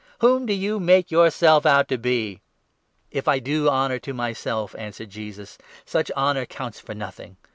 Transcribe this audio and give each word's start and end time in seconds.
Whom 0.17 0.47
do 0.47 0.53
you 0.53 0.79
make 0.79 1.11
yourself 1.11 1.63
out 1.63 1.87
to 1.89 1.97
be?"" 1.99 2.41
If 3.11 3.27
I 3.27 3.37
do 3.37 3.69
honour 3.69 3.99
to 3.99 4.15
myself," 4.15 4.73
answered 4.79 5.11
Jesus," 5.11 5.59
such 5.85 6.09
honour 6.17 6.41
54 6.41 6.57
counts 6.57 6.79
for 6.79 6.95
nothing. 6.95 7.37